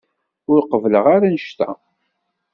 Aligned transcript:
Ur 0.51 0.61
qebbleɣ 0.71 1.05
ara 1.15 1.25
annect-a. 1.27 1.69